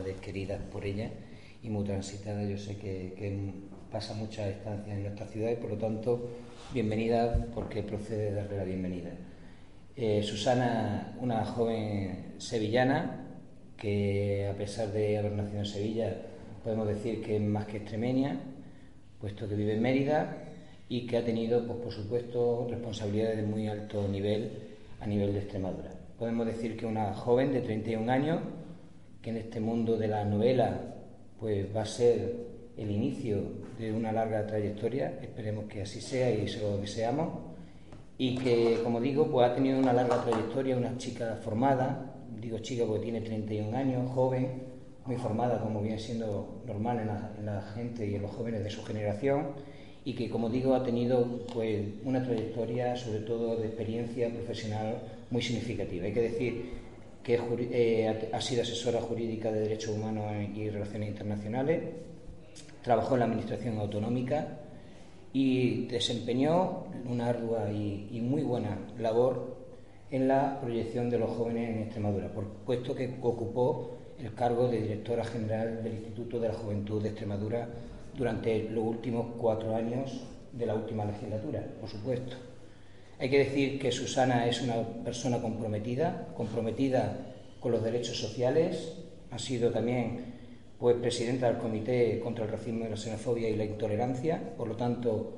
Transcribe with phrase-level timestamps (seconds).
[0.00, 1.10] ciudades queridas por ella
[1.62, 2.42] y muy transitada.
[2.44, 6.30] Yo sé que, pasa muchas estancias en nuestra ciudad y por lo tanto,
[6.72, 9.10] bienvenida porque procede de darle la bienvenida.
[9.96, 13.26] Eh, Susana, una joven sevillana
[13.76, 16.16] que a pesar de haber nacido en Sevilla,
[16.62, 18.38] podemos decir que es más que extremeña,
[19.20, 20.36] puesto que vive en Mérida
[20.88, 24.52] y que ha tenido, pues, por supuesto, responsabilidades de muy alto nivel
[25.00, 25.90] a nivel de Extremadura.
[26.16, 28.40] Podemos decir que una joven de 31 años,
[29.22, 30.80] que en este mundo de la novela
[31.38, 32.36] pues va a ser
[32.76, 33.42] el inicio
[33.78, 37.28] de una larga trayectoria, esperemos que así sea y se lo deseamos,
[38.18, 42.84] y que, como digo, pues ha tenido una larga trayectoria, una chica formada, digo chica
[42.84, 44.62] porque tiene 31 años, joven,
[45.06, 48.84] muy formada, como viene siendo normal en la, gente y en los jóvenes de su
[48.84, 49.48] generación,
[50.04, 54.98] y que, como digo, ha tenido pues, una trayectoria, sobre todo de experiencia profesional,
[55.30, 56.04] muy significativa.
[56.04, 56.79] Hay que decir
[57.22, 57.38] que
[57.72, 61.82] eh, ha sido asesora jurídica de Derechos Humanos y Relaciones Internacionales,
[62.82, 64.58] trabajó en la Administración Autonómica
[65.32, 69.58] y desempeñó una ardua y, muy buena labor
[70.10, 74.80] en la proyección de los jóvenes en Extremadura, por puesto que ocupó el cargo de
[74.82, 77.68] directora general del Instituto de la Juventud de Extremadura
[78.16, 80.20] durante los últimos cuatro años
[80.52, 82.49] de la última legislatura, por supuesto.
[83.20, 87.18] Hay que decir que Susana es una persona comprometida, comprometida
[87.60, 88.94] con los derechos sociales,
[89.30, 90.36] ha sido también
[90.78, 95.34] pues, presidenta del Comité contra el Racismo la Xenofobia y la Intolerancia, por lo tanto,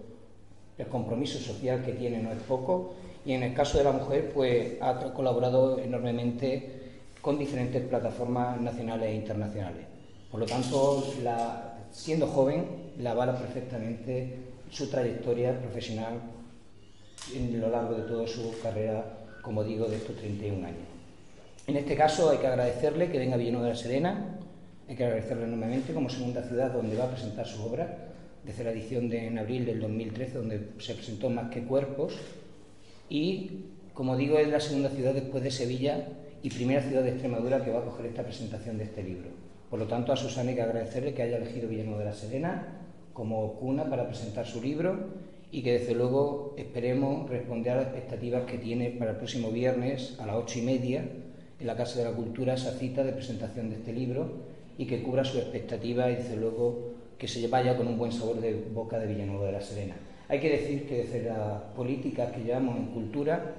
[0.78, 2.94] el compromiso social que tiene no es poco,
[3.26, 6.82] y en el caso de la mujer, pues ha colaborado enormemente
[7.20, 9.86] con diferentes plataformas nacionales e internacionales.
[10.30, 11.04] Por lo tanto,
[11.90, 12.64] siendo joven,
[13.00, 14.36] la avala perfectamente
[14.70, 16.41] su trayectoria profesional
[17.34, 19.04] en lo largo de toda su carrera,
[19.42, 20.78] como digo, de estos 31 años.
[21.66, 24.38] En este caso hay que agradecerle que venga Villanueva de la Serena,
[24.88, 28.08] hay que agradecerle enormemente como segunda ciudad donde va a presentar su obra,
[28.44, 32.14] desde la edición de en abril del 2013, donde se presentó Más que Cuerpos,
[33.08, 36.08] y como digo, es la segunda ciudad después de Sevilla
[36.42, 39.28] y primera ciudad de Extremadura que va a coger esta presentación de este libro.
[39.70, 42.66] Por lo tanto, a Susana hay que agradecerle que haya elegido Villanueva de la Serena
[43.12, 44.96] como cuna para presentar su libro
[45.52, 50.16] y que desde luego esperemos responder a las expectativas que tiene para el próximo viernes
[50.18, 51.04] a las ocho y media
[51.60, 54.28] en la Casa de la Cultura esa cita de presentación de este libro
[54.78, 58.40] y que cubra su expectativa y desde luego que se vaya con un buen sabor
[58.40, 59.94] de boca de Villanueva de la Serena.
[60.28, 63.54] Hay que decir que desde las políticas que llevamos en cultura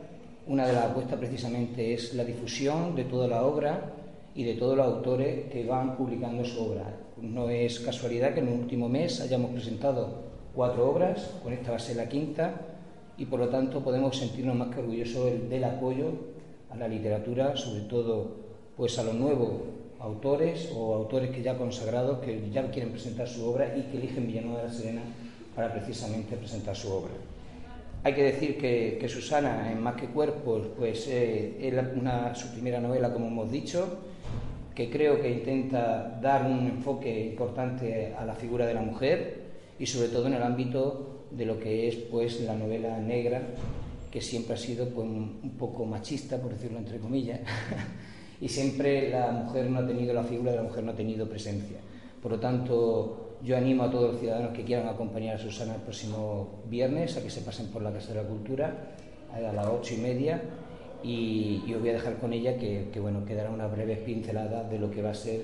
[0.48, 3.94] una de las apuestas precisamente es la difusión de toda la obra
[4.34, 6.98] y de todos los autores que van publicando su obra.
[7.22, 11.78] No es casualidad que en el último mes hayamos presentado cuatro obras, con esta va
[11.78, 12.54] a ser la quinta,
[13.18, 16.12] y por lo tanto podemos sentirnos más que orgullosos del, apoyo
[16.70, 18.44] a la literatura, sobre todo
[18.76, 19.52] pues a los nuevos
[20.00, 24.28] autores o autores que ya consagrados, que ya quieren presentar su obra y que eligen
[24.28, 25.02] Villanueva de la Serena
[25.56, 27.12] para precisamente presentar su obra.
[28.04, 32.82] Hay que decir que, Susana, en Más que Cuerpos, pues eh, es una, su primera
[32.82, 34.00] novela, como hemos dicho,
[34.76, 39.43] que creo que intenta dar un enfoque importante a la figura de la mujer
[39.84, 43.42] y sobre todo en el ámbito de lo que es pues la novela negra,
[44.10, 47.42] que siempre ha sido pues, un poco machista, por decirlo entre comillas,
[48.40, 51.28] y siempre la mujer no ha tenido, la figura de la mujer no ha tenido
[51.28, 51.80] presencia.
[52.22, 55.82] Por lo tanto, yo animo a todos los ciudadanos que quieran acompañar a Susana el
[55.82, 58.96] próximo viernes a que se pasen por la Casa de la Cultura
[59.34, 60.42] a las ocho y media
[61.04, 64.90] y, os voy a dejar con ella que, bueno quedará una breve pincelada de lo
[64.90, 65.42] que va a ser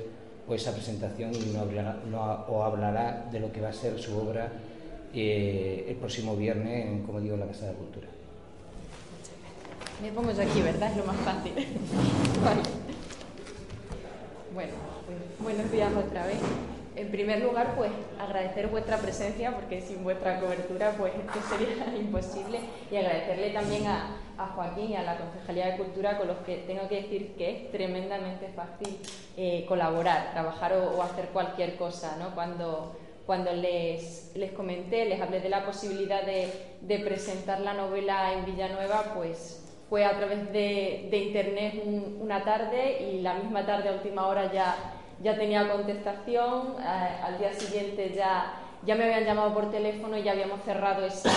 [0.50, 2.00] pues, esa presentación no hablará,
[2.50, 4.51] o hablará de lo que va a ser su obra
[5.13, 8.07] eh, el próximo viernes, en, como digo, en la Casa de la Cultura.
[10.01, 10.90] Me pongo yo aquí, ¿verdad?
[10.90, 11.54] Es lo más fácil.
[14.51, 14.74] Bueno,
[15.06, 16.40] pues, buenos días otra vez.
[16.95, 22.60] En primer lugar, pues agradecer vuestra presencia, porque sin vuestra cobertura, pues esto sería imposible,
[22.92, 26.88] y agradecerle también a, Joaquín y a la Concejalía de Cultura, con los que tengo
[26.88, 29.00] que decir que es tremendamente fácil
[29.38, 32.33] eh, colaborar, trabajar o, hacer cualquier cosa, ¿no?
[32.36, 36.51] Cuando, cuando les, les comenté, les hablé de la posibilidad de,
[36.81, 39.59] de presentar la novela en Villanueva, pues
[39.89, 41.83] fue a través de, internet
[42.21, 44.75] una tarde y la misma tarde a última hora ya,
[45.24, 48.53] ya tenía contestación, al día siguiente ya,
[48.85, 51.31] ya me habían llamado por teléfono y ya habíamos cerrado esa,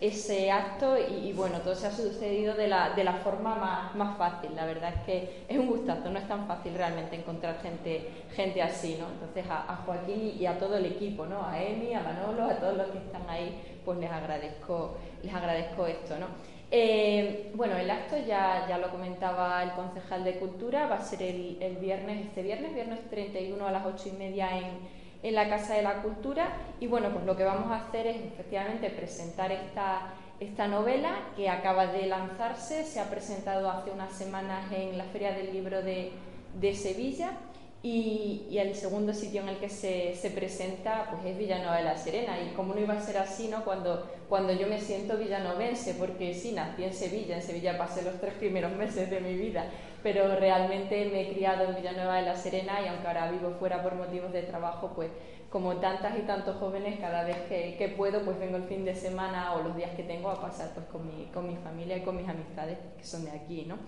[0.00, 4.16] ese acto y, bueno, todo se ha sucedido de la, de la forma más, más,
[4.16, 4.54] fácil.
[4.54, 8.62] La verdad es que es un gustazo, no es tan fácil realmente encontrar gente, gente
[8.62, 9.08] así, ¿no?
[9.08, 11.44] Entonces a, Joaquín y a todo el equipo, ¿no?
[11.44, 15.86] A Emi, a Manolo, a todos los que están ahí, pues les agradezco, les agradezco
[15.86, 16.26] esto, ¿no?
[16.70, 21.22] Eh, bueno, el acto ya, ya lo comentaba el concejal de Cultura, va a ser
[21.22, 25.48] el, el viernes, este viernes, viernes 31 a las ocho y media en en la
[25.48, 26.56] Casa de la Cultura.
[26.80, 31.48] Y bueno, pues lo que vamos a hacer es efectivamente presentar esta, esta novela que
[31.48, 36.12] acaba de lanzarse, se ha presentado hace unas semanas en la Feria del Libro de,
[36.58, 37.32] de Sevilla.
[37.80, 41.96] Y, el segundo sitio en el que se, se, presenta pues es Villanueva de la
[41.96, 42.36] Serena.
[42.42, 43.64] Y como no iba a ser así ¿no?
[43.64, 48.20] cuando, cuando yo me siento villanovense porque sí, nací en Sevilla, en Sevilla pasé los
[48.20, 49.66] tres primeros meses de mi vida
[50.02, 53.82] pero realmente me he criado en Villanueva de la Serena y aunque ahora vivo fuera
[53.82, 55.10] por motivos de trabajo pues
[55.50, 58.94] como tantas y tantos jóvenes cada vez que, que puedo pues vengo el fin de
[58.94, 62.02] semana o los días que tengo a pasar pues con mi, con mi familia y
[62.02, 63.78] con mis amistades que son de aquí ¿no?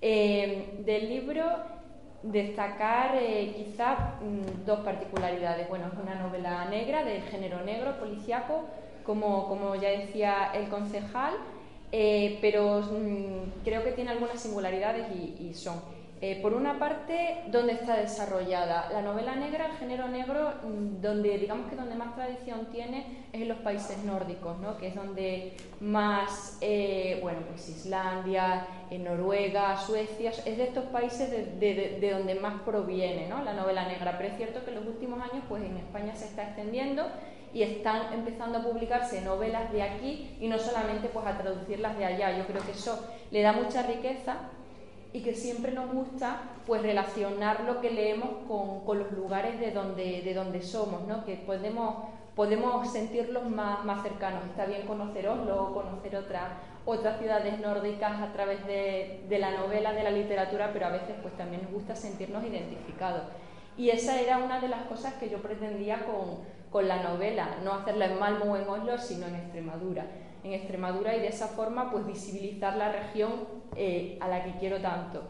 [0.00, 1.44] Eh, del libro
[2.22, 5.68] destacar eh, quizá mm, dos particularidades.
[5.68, 8.64] Bueno, es una novela negra, del género negro, policiaco,
[9.04, 11.34] como, como ya decía el concejal,
[11.92, 15.06] eh, pero mm, creo que tiene algunas singularidades
[15.38, 15.80] y son
[16.24, 18.88] eh, por una parte, ¿dónde está desarrollada?
[18.92, 23.42] La novela negra, el género negro, mm, donde digamos que donde más tradición tiene es
[23.42, 24.78] en los países nórdicos, ¿no?
[24.78, 31.28] que es donde más, eh, bueno, pues Islandia, en Noruega, Suecia, es de estos países
[31.28, 33.42] de, donde más proviene ¿no?
[33.42, 34.16] la novela negra.
[34.16, 37.04] Pero es cierto que en los últimos años, pues en España se está extendiendo
[37.52, 42.04] y están empezando a publicarse novelas de aquí y no solamente pues a traducirlas de
[42.04, 42.36] allá.
[42.36, 44.36] Yo creo que eso le da mucha riqueza
[45.12, 49.70] y que siempre nos gusta pues relacionar lo que leemos con, con los lugares de
[49.70, 51.26] donde, de donde somos, ¿no?
[51.26, 51.96] que podemos,
[52.34, 54.44] podemos sentirlos más, más cercanos.
[54.46, 56.44] Está bien conocer Oslo conocer otras
[56.84, 61.14] otras ciudades nórdicas a través de, de, la novela, de la literatura, pero a veces
[61.22, 63.22] pues también nos gusta sentirnos identificados.
[63.76, 66.38] Y esa era una de las cosas que yo pretendía con,
[66.72, 70.06] con la novela, no hacerla en Malmo o en Oslo, sino en Extremadura
[70.44, 73.46] en Extremadura y de esa forma pues visibilizar la región
[73.76, 75.22] eh, a la que quiero tanto.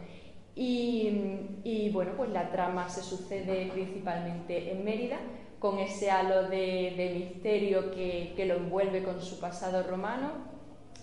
[0.54, 5.18] Y, bueno, pues la trama se sucede principalmente en Mérida,
[5.58, 10.52] con ese halo de, misterio que, lo envuelve con su pasado romano.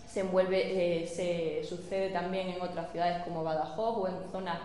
[0.06, 4.60] Se, envuelve, eh, se sucede también en otras ciudades como Badajoz o en zonas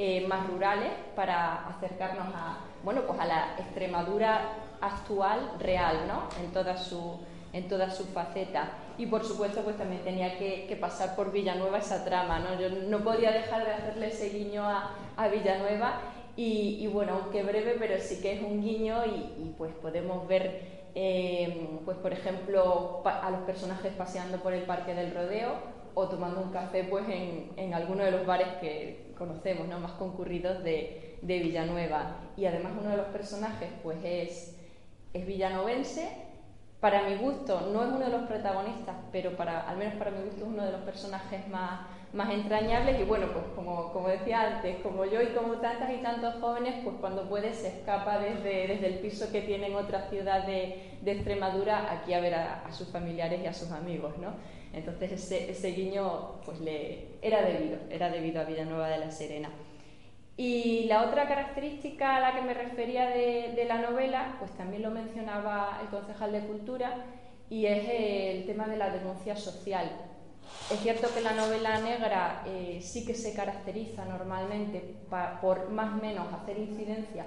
[0.00, 4.42] eh, más rurales para acercarnos a, bueno, pues a la Extremadura
[4.80, 6.28] actual, real, ¿no?
[6.40, 7.18] en toda su
[7.52, 8.70] en toda su faceta.
[8.96, 12.60] Y por supuesto, pues también tenía que, pasar por Villanueva esa trama, ¿no?
[12.60, 16.00] Yo no podía dejar de hacerle ese guiño a, a Villanueva
[16.36, 20.62] y, bueno, aunque breve, pero sí que es un guiño y, pues podemos ver,
[20.94, 25.54] eh, pues por ejemplo, a los personajes paseando por el Parque del Rodeo
[25.94, 29.78] o tomando un café pues en, en alguno de los bares que conocemos, ¿no?
[29.80, 32.16] Más concurridos de, de Villanueva.
[32.36, 34.56] Y además uno de los personajes pues es,
[35.12, 36.28] es villanovense
[36.80, 40.22] para mi gusto no es uno de los protagonistas, pero para, al menos para mi
[40.22, 41.80] gusto es uno de los personajes más,
[42.12, 45.96] más entrañables y bueno, pues como, como decía antes, como yo y como tantas y
[45.96, 50.08] tantos jóvenes, pues cuando puede se escapa desde, desde el piso que tiene en otra
[50.08, 54.16] ciudad de, de Extremadura aquí a ver a, a, sus familiares y a sus amigos,
[54.18, 54.34] ¿no?
[54.72, 59.50] Entonces ese, ese guiño pues le, era debido, era debido a Villanueva de la Serena.
[60.38, 64.90] Y la otra característica a la que me refería de, la novela, pues también lo
[64.92, 66.94] mencionaba el concejal de Cultura,
[67.50, 69.90] y es el tema de la denuncia social.
[70.70, 74.94] Es cierto que la novela negra eh, sí que se caracteriza normalmente
[75.40, 77.26] por más o menos hacer incidencia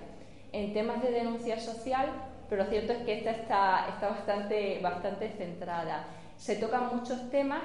[0.54, 2.08] en temas de denuncia social,
[2.50, 6.06] pero lo cierto es que esta está, está bastante, bastante centrada.
[6.42, 7.62] Se tocan muchos temas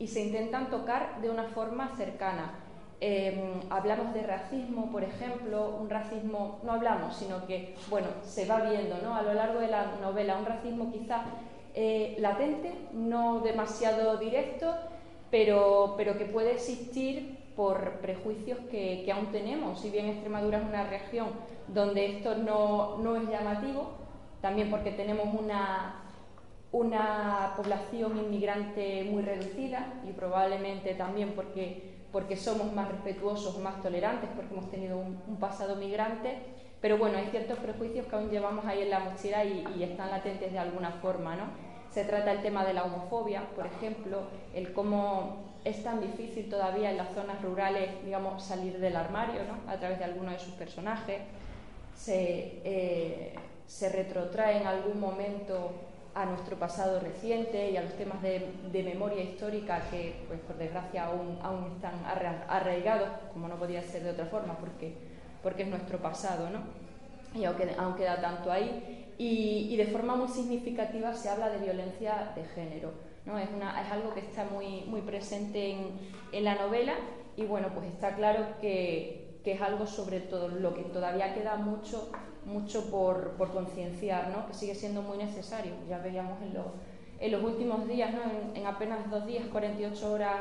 [0.00, 2.54] y se intentan tocar de una forma cercana.
[3.00, 8.62] Em, hablamos de racismo, por ejemplo, un racismo, no hablamos, sino que, bueno, se va
[8.62, 9.14] viendo ¿no?
[9.14, 11.22] a lo largo de la novela, un racismo quizá
[11.72, 14.74] eh, latente, no demasiado directo,
[15.30, 19.80] pero, pero que puede existir por prejuicios que, que, aún tenemos.
[19.80, 21.28] Si bien Extremadura es una región
[21.68, 23.92] donde esto no, no es llamativo,
[24.40, 26.05] también porque tenemos una,
[26.72, 34.30] una población inmigrante muy reducida y probablemente también porque porque somos más respetuosos, más tolerantes,
[34.34, 36.38] porque hemos tenido un, pasado migrante,
[36.80, 40.50] pero bueno, hay ciertos prejuicios que aún llevamos ahí en la mochila y, están latentes
[40.50, 41.44] de alguna forma, ¿no?
[41.90, 44.22] Se trata el tema de la homofobia, por ejemplo,
[44.54, 49.70] el cómo es tan difícil todavía en las zonas rurales, digamos, salir del armario, ¿no?
[49.70, 51.20] A través de alguno de sus personajes.
[51.94, 53.34] Se, eh,
[53.66, 55.72] se retrotrae en algún momento
[56.16, 61.04] a nuestro pasado reciente y a los temas de, memoria histórica que, pues, por desgracia,
[61.04, 62.02] aún, aún están
[62.48, 64.94] arraigados, como no podía ser de otra forma, porque,
[65.42, 66.60] porque es nuestro pasado, ¿no?
[67.38, 69.12] Y aunque aún queda tanto ahí.
[69.18, 72.92] Y, y, de forma muy significativa se habla de violencia de género.
[73.26, 73.38] ¿no?
[73.38, 75.90] Es, una, es algo que está muy, muy presente en,
[76.32, 76.94] en, la novela
[77.36, 81.56] y bueno, pues está claro que, que, es algo sobre todo lo que todavía queda
[81.56, 82.10] mucho,
[82.46, 84.46] mucho por, por concienciar, ¿no?
[84.46, 85.72] que sigue siendo muy necesario.
[85.88, 86.66] Ya veíamos en, los,
[87.20, 88.22] en los últimos días, ¿no?
[88.22, 90.40] en, en, apenas dos días, 48 horas,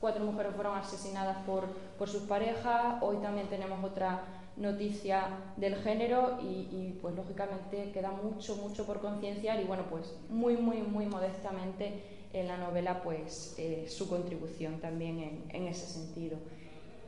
[0.00, 1.66] cuatro mujeres fueron asesinadas por,
[1.98, 3.02] por sus parejas.
[3.02, 4.22] Hoy también tenemos otra
[4.56, 10.56] noticia del género y, pues lógicamente queda mucho, mucho por concienciar y bueno, pues muy,
[10.56, 16.36] muy, muy modestamente en la novela pues eh, su contribución también en, en, ese sentido.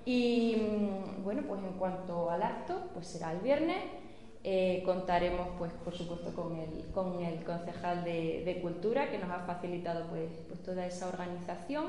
[0.04, 3.78] Y mm, bueno, pues en cuanto al acto, pues será el viernes.
[4.49, 9.41] Eh, contaremos, pues, por supuesto, con el, con el concejal de, Cultura que nos ha
[9.41, 11.87] facilitado pues, pues toda esa organización.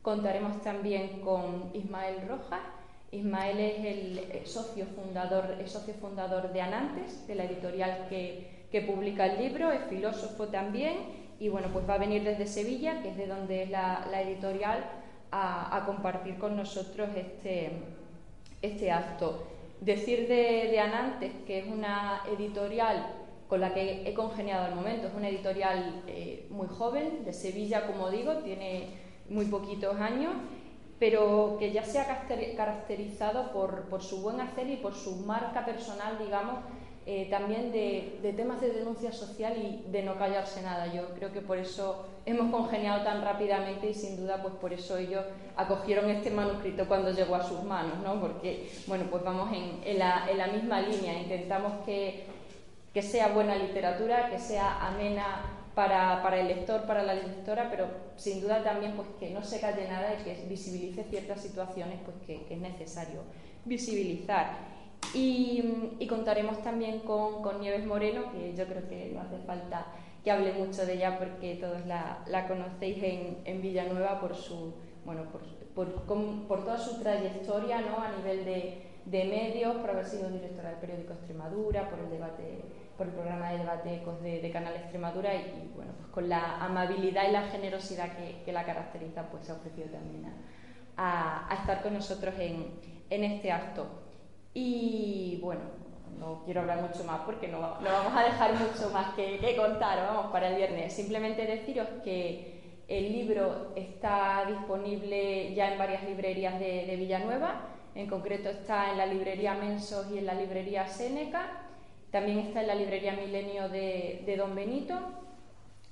[0.00, 2.62] Contaremos también con Ismael Rojas,
[3.10, 9.26] Ismael es el socio fundador, socio fundador de Anantes, de la editorial que, que, publica
[9.26, 10.96] el libro, es filósofo también
[11.38, 14.22] y bueno, pues va a venir desde Sevilla, que es de donde es la, la
[14.22, 14.82] editorial,
[15.30, 17.72] a, a, compartir con nosotros este,
[18.62, 19.51] este acto.
[19.84, 23.04] Decir de, de, Anantes que es una editorial
[23.48, 27.86] con la que he congeniado al momento, es una editorial eh, muy joven, de Sevilla,
[27.86, 28.90] como digo, tiene
[29.28, 30.32] muy poquitos años
[31.02, 32.06] pero que ya se ha
[32.56, 36.58] caracterizado por, por, su buen hacer y por su marca personal, digamos,
[37.04, 40.86] eh, también de, temas de denuncia social y de no callarse nada.
[40.92, 44.96] Yo creo que por eso hemos congeniado tan rápidamente y sin duda pues por eso
[44.96, 45.24] ellos
[45.56, 48.20] acogieron este manuscrito cuando llegó a sus manos, ¿no?
[48.20, 52.24] porque bueno, pues vamos en, la, misma línea, intentamos que,
[52.94, 55.42] que sea buena literatura, que sea amena
[55.74, 59.58] para, para, el lector, para la lectora, pero sin duda también pues, que no se
[59.58, 63.22] calle nada y que visibilice ciertas situaciones pues, que es necesario
[63.64, 64.71] visibilizar.
[65.14, 69.86] Y, contaremos también con, con, Nieves Moreno, que yo creo que no hace falta
[70.22, 75.24] que hable mucho de ella porque todos la, conocéis en, en, Villanueva por, su, bueno,
[75.32, 75.42] por,
[75.74, 77.98] por, por toda su trayectoria ¿no?
[77.98, 82.64] a nivel de, de medios, por haber sido directora del periódico Extremadura, por el debate
[82.96, 86.28] por el programa de debate Ecos de, de, Canal Extremadura y, y, bueno, pues con
[86.28, 90.34] la amabilidad y la generosidad que, que la caracteriza, pues se ha ofrecido también a,
[90.96, 92.66] a, a estar con nosotros en,
[93.10, 93.86] en, este acto.
[94.54, 95.62] Y bueno,
[96.18, 100.32] no quiero hablar mucho más porque no, vamos a dejar mucho más que, contar, vamos,
[100.32, 100.92] para el viernes.
[100.92, 107.62] Simplemente deciros que el libro está disponible ya en varias librerías de, Villanueva,
[107.94, 111.62] en concreto está en la librería Mensos y en la librería Séneca
[112.10, 114.94] también está en la librería Milenio de, Don Benito.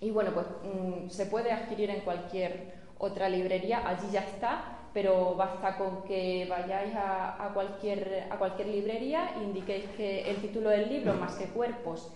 [0.00, 5.34] Y bueno, pues mmm, se puede adquirir en cualquier otra librería, allí ya está, pero
[5.34, 11.14] basta con que vayáis a, cualquier, a cualquier librería, indiquéis que el título del libro,
[11.14, 12.12] más que cuerpos,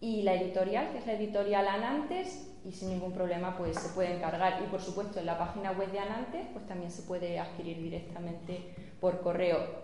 [0.00, 4.16] y la editorial, que es la editorial Anantes, y sin ningún problema pues se puede
[4.16, 4.62] encargar.
[4.62, 8.74] Y por supuesto en la página web de Anantes pues también se puede adquirir directamente
[9.00, 9.82] por correo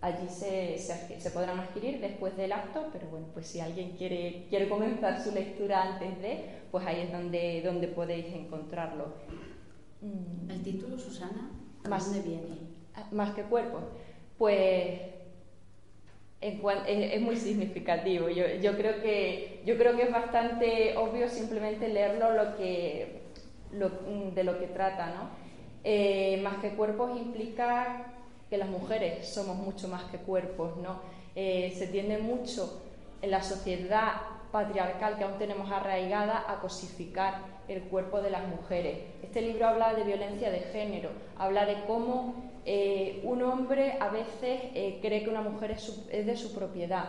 [0.00, 4.46] allí se, se, se, podrán adquirir después del acto, pero bueno, pues si alguien quiere,
[4.48, 9.12] quiere comenzar su lectura antes de, pues ahí es donde, donde podéis encontrarlo.
[10.48, 11.50] ¿El título, Susana?
[11.84, 12.58] ¿A más, dónde viene?
[13.10, 13.80] Más que cuerpo.
[14.38, 15.00] Pues
[16.40, 16.54] es,
[16.86, 18.28] es, muy significativo.
[18.28, 23.22] Yo, yo, creo que, yo creo que es bastante obvio simplemente leerlo lo que,
[23.72, 23.90] lo,
[24.34, 25.30] de lo que trata, ¿no?
[25.84, 28.06] Eh, más que cuerpos implica
[28.48, 31.00] que las mujeres somos mucho más que cuerpos, ¿no?
[31.34, 32.82] Eh, se tiende mucho
[33.22, 34.14] en la sociedad
[34.50, 38.98] patriarcal que aún tenemos arraigada a cosificar el cuerpo de las mujeres.
[39.22, 42.34] Este libro habla de violencia de género, habla de cómo
[42.66, 47.06] eh, un hombre a veces eh, cree que una mujer es, de su propiedad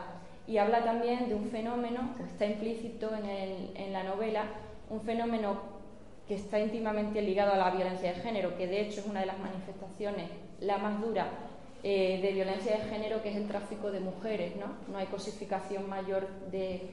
[0.47, 4.45] y habla también de un fenómeno, que está implícito en la novela,
[4.89, 5.81] un fenómeno
[6.27, 9.25] que está íntimamente ligado a la violencia de género, que de hecho es una de
[9.25, 10.29] las manifestaciones
[10.61, 11.27] la más dura
[11.83, 14.55] eh, de violencia de género, que es el tráfico de mujeres.
[14.55, 16.89] No, no hay cosificación mayor de,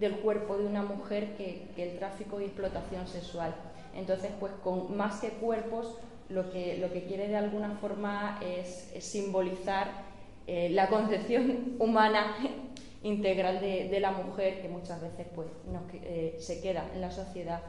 [0.00, 3.54] del cuerpo de una mujer que, que, el tráfico y explotación sexual.
[3.94, 8.90] Entonces, pues con más que cuerpos, lo que, lo que quiere de alguna forma es,
[8.94, 9.88] es simbolizar
[10.46, 12.36] eh, la concepción humana
[13.02, 17.10] integral de, de, la mujer, que muchas veces pues, nos, eh, se queda en la
[17.10, 17.60] sociedad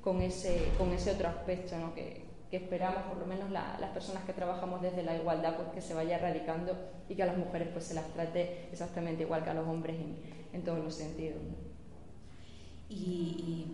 [0.00, 1.94] con ese, con ese otro aspecto, ¿no?
[1.94, 5.80] que, que esperamos, por lo menos las personas que trabajamos desde la igualdad, pues que
[5.80, 6.76] se vaya erradicando
[7.08, 9.96] y que a las mujeres pues se las trate exactamente igual que a los hombres
[10.52, 11.38] en, todos los sentidos.
[12.90, 13.66] ¿Y,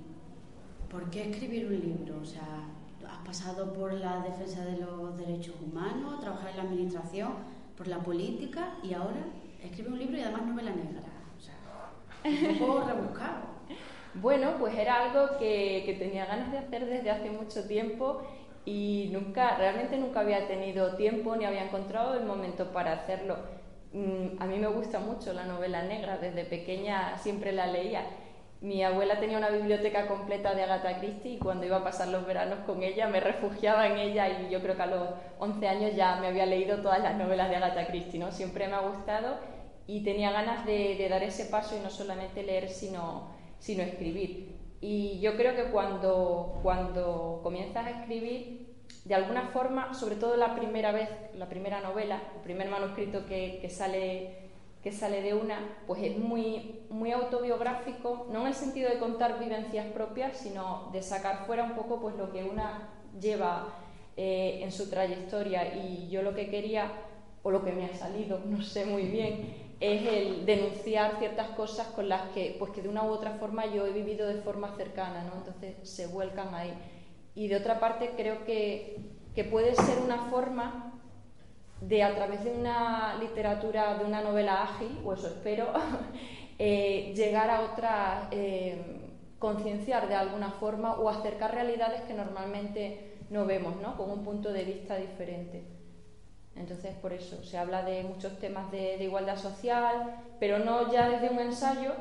[0.91, 2.21] por qué escribir un libro?
[2.23, 2.69] O sea,
[3.09, 7.33] has pasado por la defensa de los derechos humanos, trabajar en la administración,
[7.77, 9.27] por la política y ahora
[9.63, 11.01] escribe un libro y además novela negra.
[11.37, 13.57] O sea, un poco rebuscado.
[14.15, 18.23] Bueno, pues era algo que, que, tenía ganas de hacer desde hace mucho tiempo
[18.65, 23.37] y nunca, realmente nunca había tenido tiempo ni había encontrado el momento para hacerlo.
[23.93, 28.05] Mm, a mí me gusta mucho la novela negra, desde pequeña siempre la leía.
[28.61, 32.27] Mi abuela tenía una biblioteca completa de Agatha Christie y cuando iba a pasar los
[32.27, 35.95] veranos con ella me refugiaba en ella y yo creo que a los 11 años
[35.95, 38.33] ya me había leído todas las novelas de Agatha Christie, ¿no?
[38.33, 39.37] Siempre me ha gustado
[39.87, 44.57] y tenía ganas de, dar ese paso y no solamente leer sino, sino escribir.
[44.81, 50.55] Y yo creo que cuando, cuando comienzas a escribir, de alguna forma, sobre todo la
[50.57, 54.46] primera vez, la primera novela, el primer manuscrito que sale,
[54.87, 59.37] que sale de una, pues es muy, muy autobiográfico, no en el sentido de contar
[59.41, 62.89] vivencias propias, sino de sacar fuera un poco pues, lo que una
[63.21, 63.75] lleva
[64.17, 65.75] eh, en su trayectoria.
[65.75, 66.93] Y yo lo que quería,
[67.43, 71.89] o lo que me ha salido, no sé muy bien, es el denunciar ciertas cosas
[71.89, 74.77] con las que, pues que de una u otra forma yo he vivido de forma
[74.77, 75.39] cercana, ¿no?
[75.39, 76.73] Entonces se vuelcan ahí.
[77.35, 79.01] Y de otra parte creo que,
[79.35, 80.96] que puede ser una forma
[81.81, 85.69] de a través de una literatura, de una novela ágil, o eso espero,
[86.59, 93.45] eh, llegar a otra, eh, concienciar de alguna forma o acercar realidades que normalmente no
[93.45, 93.97] vemos, ¿no?
[93.97, 95.65] Con un punto de vista diferente.
[96.55, 101.29] Entonces, por eso se habla de muchos temas de, igualdad social, pero no ya desde
[101.29, 101.93] un ensayo,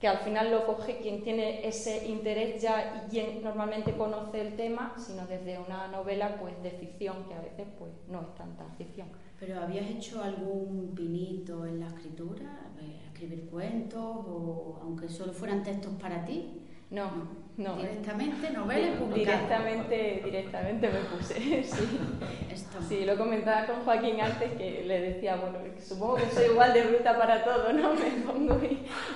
[0.00, 4.56] que al final lo coge quien tiene ese interés ya y quien normalmente conoce el
[4.56, 8.64] tema, sino desde una novela pues de ficción, que a veces pues no es tanta
[8.76, 9.08] ficción.
[9.40, 12.70] ¿Pero habías hecho algún pinito en la escritura?
[13.06, 16.62] ¿Escribir cuentos o aunque solo fueran textos para ti?
[16.90, 17.10] No,
[17.58, 17.76] no.
[17.76, 21.98] Directamente, novela Directamente, directamente me puse, sí.
[22.88, 26.84] Sí, lo comentaba con Joaquín antes que le decía, bueno, supongo que soy igual de
[26.84, 27.94] bruta para todo, ¿no?
[27.94, 28.58] Me pongo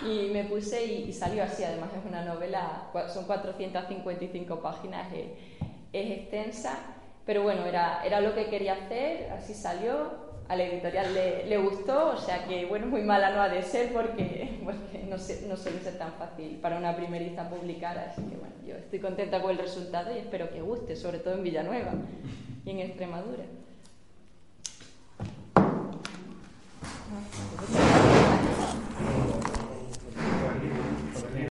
[0.05, 1.63] y, me puse y, salió así.
[1.63, 5.27] Además es una novela, son 455 páginas, es,
[5.93, 6.79] es extensa,
[7.25, 12.11] pero bueno, era, era lo que quería hacer, así salió a la editorial le, gustó,
[12.11, 14.61] o sea que, bueno, muy mala no ha de ser porque,
[15.09, 18.99] no, no suele ser tan fácil para una primeriza publicar, así que, bueno, yo estoy
[18.99, 21.93] contenta con el resultado y espero que guste, sobre todo en Villanueva
[22.67, 23.45] y en Extremadura.